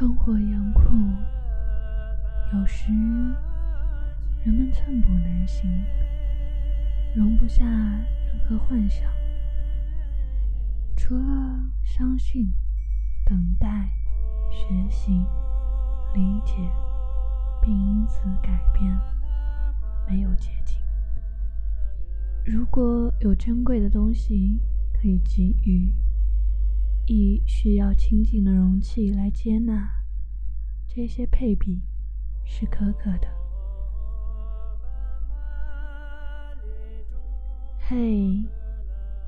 [0.00, 0.80] 生活严酷，
[2.54, 2.90] 有时
[4.42, 5.70] 人们寸步难行，
[7.14, 9.06] 容不下任何幻想，
[10.96, 11.22] 除了
[11.84, 12.50] 相信、
[13.26, 13.90] 等待、
[14.50, 15.12] 学习、
[16.14, 16.54] 理解，
[17.60, 18.98] 并因此改变，
[20.08, 20.80] 没有捷径。
[22.46, 24.58] 如果有珍贵的东西
[24.94, 25.92] 可以给予，
[27.12, 29.90] 亦需要清净的容器来接纳，
[30.86, 31.82] 这些配比
[32.44, 33.26] 是可可的。
[37.80, 38.44] 嘿，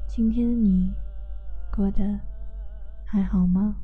[0.06, 0.95] 今天的你
[1.72, 2.20] 过得
[3.05, 3.74] 还好吗？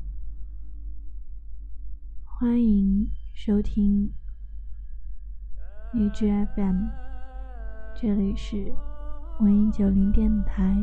[2.23, 4.09] 欢迎收听
[5.91, 6.85] 荔枝 FM，
[7.93, 8.73] 这里是
[9.41, 10.73] 文艺九零电台，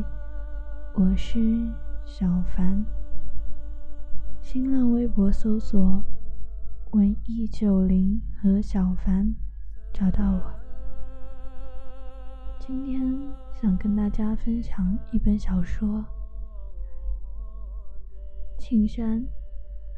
[0.93, 1.67] 我是
[2.05, 2.85] 小凡。
[4.49, 6.01] 新浪微博搜索
[6.91, 9.35] “文艺九零”和小凡，
[9.91, 10.41] 找到我。
[12.57, 13.03] 今天
[13.53, 16.01] 想跟大家分享一本小说，
[18.57, 19.21] 庆山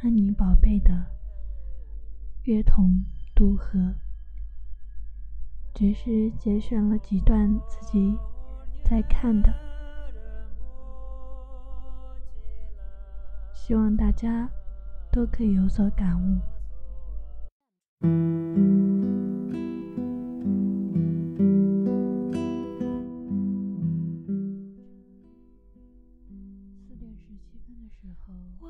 [0.02, 0.94] 安妮宝贝的
[2.46, 3.78] 《月童渡河》，
[5.76, 8.18] 只是节选了几段自己
[8.84, 9.69] 在看的。
[13.70, 14.50] 希望大家
[15.12, 16.40] 都可以有所感悟。
[18.02, 18.08] 四
[26.98, 28.08] 点十七分的时
[28.60, 28.66] 候，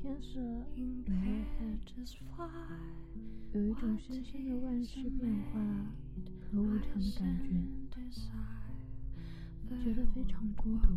[0.00, 0.40] 天色
[0.76, 1.12] 隐约
[1.58, 1.76] 黑，
[3.52, 5.60] 有一种深深的万事变化
[6.50, 7.28] 和无常的感
[8.10, 8.16] 觉，
[9.84, 10.96] 觉得非常孤独。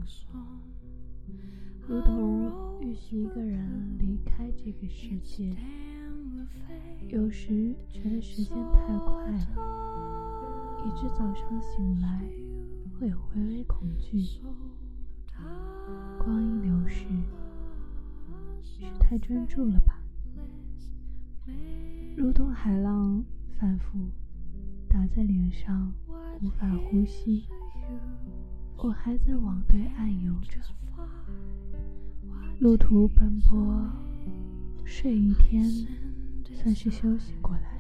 [1.88, 5.56] 如同预习一个人离开这个世界，
[7.08, 9.38] 有时觉得时间太快了，
[10.86, 12.22] 以致早上醒来
[13.00, 14.42] 会有微微恐惧。
[16.20, 17.06] 光阴流逝，
[18.62, 20.00] 是太专注了吧？
[22.16, 23.24] 如同海浪
[23.58, 23.98] 反复
[24.88, 25.92] 打在脸上，
[26.42, 27.48] 无法呼吸。
[28.78, 30.60] 我还在往对岸游着。
[32.60, 33.90] 路途奔波，
[34.84, 35.64] 睡一天
[36.54, 37.80] 算是休息过来。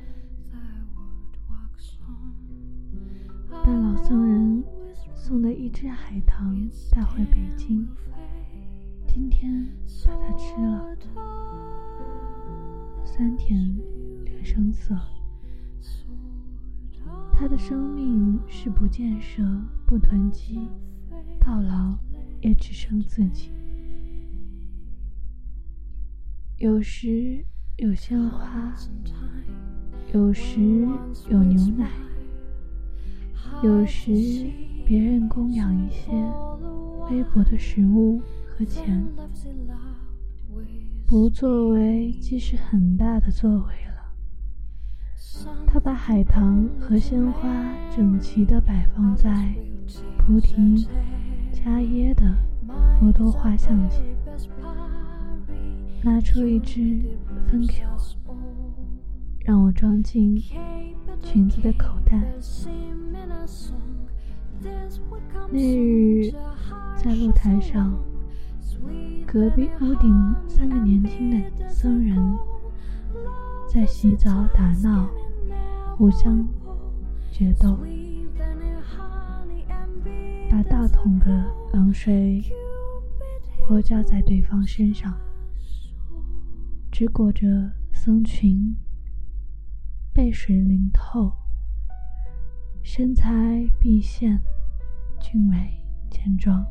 [3.49, 4.63] 把老僧人
[5.13, 7.85] 送的一只海棠带回北京，
[9.05, 9.67] 今天
[10.05, 10.95] 把它吃了，
[13.03, 13.77] 酸甜
[14.23, 14.97] 两生涩。
[17.33, 19.43] 他的生命是不建设、
[19.85, 20.69] 不囤积，
[21.37, 21.97] 到老
[22.39, 23.51] 也只剩自己。
[26.59, 27.41] 有时
[27.77, 28.75] 有鲜花，
[30.13, 30.59] 有时
[31.29, 31.89] 有牛奶，
[33.63, 34.11] 有时
[34.85, 36.11] 别人供养一些
[37.09, 39.01] 微薄的食物和钱，
[41.07, 44.13] 不作为即是很大的作为了。
[45.65, 47.49] 他把海棠和鲜花
[47.95, 49.55] 整齐地摆放在
[50.17, 50.85] 菩提
[51.53, 52.35] 迦耶的
[52.99, 54.18] 佛陀画像前。
[56.01, 57.01] 拿出一只
[57.49, 58.33] 分给我，
[59.39, 60.41] 让我装进
[61.21, 62.17] 裙子的口袋。
[65.51, 66.31] 那日
[66.97, 67.93] 在露台上，
[69.27, 72.17] 隔壁屋顶三个年轻的僧人
[73.67, 75.09] 在洗澡打闹，
[75.97, 76.47] 互相
[77.29, 77.77] 决斗，
[80.49, 81.43] 把大桶的
[81.73, 82.41] 冷水
[83.67, 85.13] 泼浇在对方身上。
[86.99, 87.47] 只裹着
[87.93, 88.75] 僧裙，
[90.13, 91.31] 被水淋透，
[92.83, 94.37] 身材毕现，
[95.17, 96.61] 俊美健壮。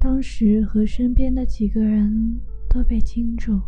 [0.00, 3.60] 当时和身边的几个人都被惊住，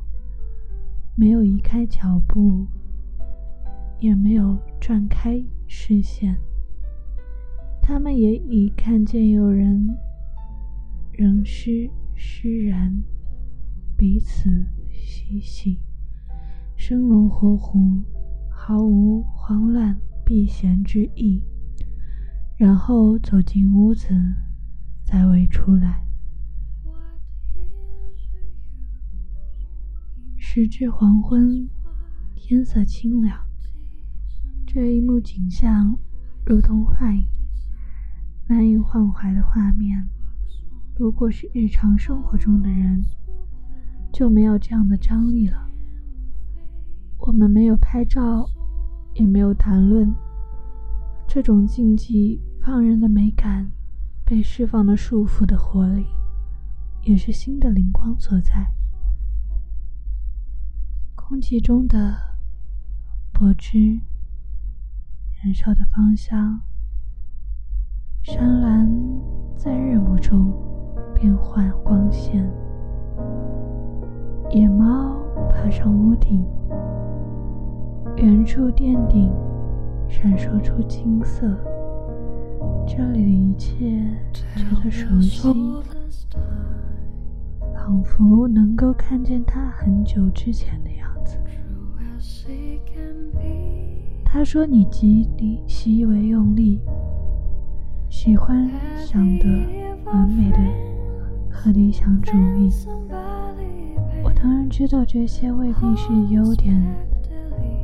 [1.15, 2.67] 没有移开脚步，
[4.01, 6.35] 也没有转开视线。
[7.83, 9.87] 他们也已看见有人
[11.13, 13.03] 仍是释然，
[13.95, 14.65] 彼此。
[14.99, 15.81] 嬉戏，
[16.77, 18.03] 生龙活虎，
[18.51, 21.43] 毫无慌乱避嫌之意。
[22.57, 24.09] 然后走进屋子，
[25.05, 26.05] 再未出来。
[30.37, 31.69] 时至黄昏，
[32.35, 33.39] 天色清凉。
[34.67, 35.97] 这一幕景象
[36.45, 37.27] 如同幻影，
[38.49, 40.09] 难以忘怀的画面。
[40.97, 43.05] 如果是日常生活中的人。
[44.19, 45.57] 就没有这样的张力了。
[47.19, 48.51] 我们没有拍照，
[49.15, 50.13] 也没有谈论，
[51.29, 53.71] 这种禁忌放任的美感，
[54.25, 56.05] 被释放了束缚的活力，
[57.05, 58.75] 也是新的灵光所在。
[61.15, 62.17] 空气中的
[63.33, 64.01] 柏枝，
[65.45, 66.61] 燃烧的芳香，
[68.25, 68.91] 山岚
[69.57, 70.53] 在日暮中
[71.15, 72.45] 变换光线，
[74.51, 75.17] 野猫
[75.51, 76.45] 爬上屋顶。
[78.17, 79.31] 远处殿顶
[80.09, 81.47] 闪烁出金色，
[82.87, 84.03] 这里的一切
[84.33, 84.45] 觉
[84.83, 85.53] 得熟悉，
[87.75, 91.39] 仿佛能够看见他很久之前的样子。
[94.25, 96.81] 他说：“你极力习以为用力，
[98.09, 99.47] 喜欢想的
[100.07, 100.59] 完美的
[101.51, 102.69] 和理想主义。
[104.41, 106.81] 当然知道这些未必是优点。”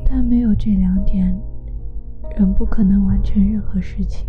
[0.06, 1.36] 但没有这两点，
[2.36, 4.28] 人不可能完成任何事情。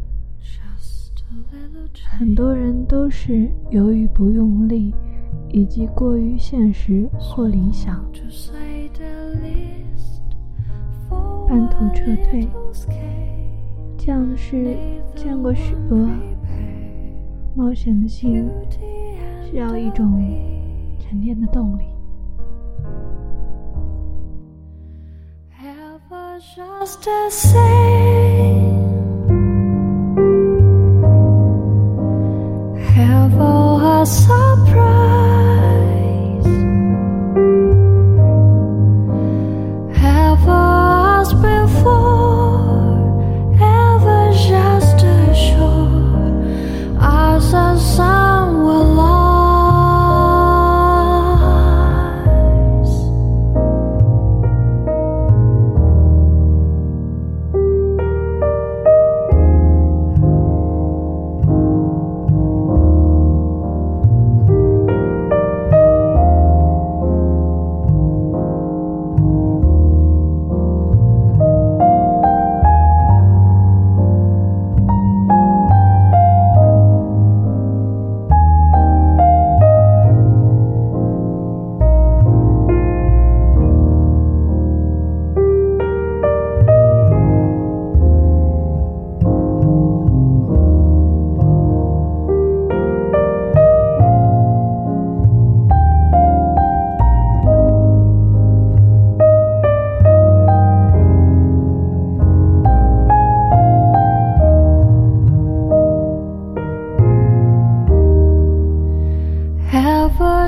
[2.18, 4.96] 很多人都是由于不用力，
[5.50, 8.04] 以及过于现实或理想，
[11.48, 12.48] 半途撤退。
[13.96, 14.76] 这样是
[15.14, 16.10] 见过许多。
[17.54, 18.50] 冒险的心
[19.44, 20.20] 需要一种
[20.98, 21.84] 沉淀的动力。
[26.54, 28.76] Just the same.
[32.96, 34.45] Have a surprise.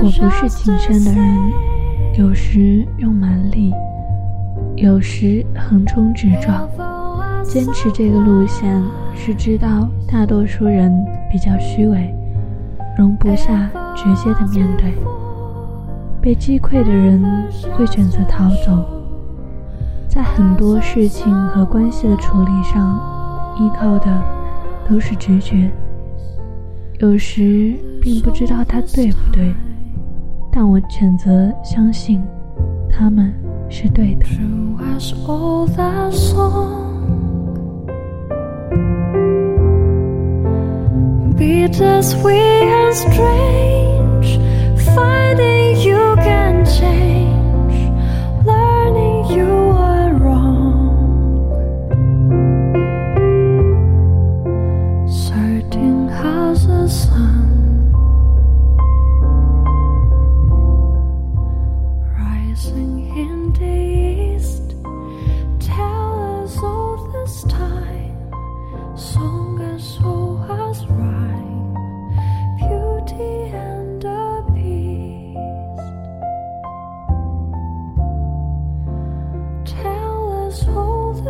[0.08, 1.52] 我不是谨慎的人，
[2.18, 3.74] 有时用蛮力，
[4.74, 6.66] 有时横冲直撞。
[7.44, 8.82] 坚持这个路线，
[9.14, 10.90] 是知道大多数人
[11.30, 12.10] 比较虚伪，
[12.96, 14.94] 容不下直接的面对。
[16.22, 17.22] 被击溃的人
[17.74, 18.82] 会选择逃走。
[20.08, 22.98] 在很多事情和关系的处理上，
[23.58, 24.22] 依靠的
[24.88, 25.70] 都是直觉。
[26.98, 29.52] 有时并不知道它对不对。
[30.50, 32.22] 但我选择相信，
[32.90, 33.32] 他们
[33.68, 34.26] 是对的。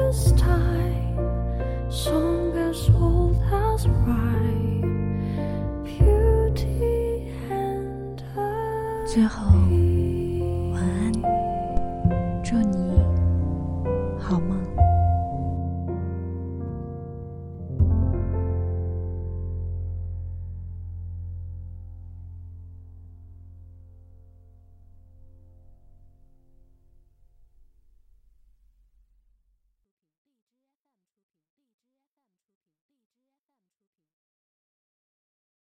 [0.08, 1.18] this time,
[1.90, 8.22] song as old as rhyme, beauty and.